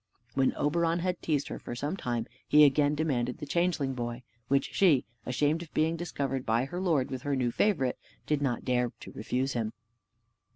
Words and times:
When 0.33 0.55
Oberon 0.55 0.97
had 0.97 1.21
teased 1.21 1.49
her 1.49 1.59
for 1.59 1.75
some 1.75 1.95
time, 1.95 2.25
he 2.47 2.63
again 2.65 2.95
demanded 2.95 3.37
the 3.37 3.45
changeling 3.45 3.93
boy; 3.93 4.23
which 4.47 4.73
she, 4.73 5.05
ashamed 5.27 5.61
of 5.61 5.71
being 5.75 5.95
discovered 5.95 6.43
by 6.43 6.65
her 6.65 6.81
lord 6.81 7.11
with 7.11 7.21
her 7.21 7.35
new 7.35 7.51
favorite, 7.51 7.99
did 8.25 8.41
not 8.41 8.65
dare 8.65 8.91
to 9.01 9.11
refuse 9.11 9.53
him. 9.53 9.73